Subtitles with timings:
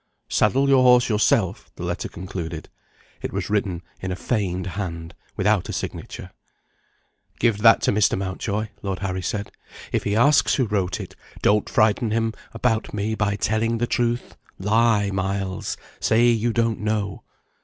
[0.29, 2.69] "Saddle your horse yourself," the letter concluded.
[3.21, 6.31] It was written in a feigned hand, without a signature.
[7.39, 8.17] "Give that to Mr.
[8.17, 9.51] Mountjoy," Lord Harry said.
[9.91, 14.35] "If he asks who wrote it, don't frighten him about me by telling the truth.
[14.57, 15.77] Lie, Miles!
[15.99, 17.21] Say you don't know."